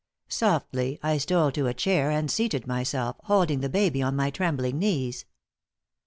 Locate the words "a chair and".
1.67-2.31